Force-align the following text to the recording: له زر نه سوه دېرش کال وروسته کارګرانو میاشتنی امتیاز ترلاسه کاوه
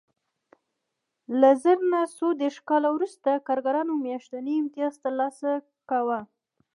له 1.39 1.49
زر 1.63 1.77
نه 1.91 2.01
سوه 2.15 2.31
دېرش 2.41 2.57
کال 2.69 2.83
وروسته 2.95 3.31
کارګرانو 3.47 3.93
میاشتنی 4.05 4.53
امتیاز 4.61 4.93
ترلاسه 5.03 5.51
کاوه 5.89 6.19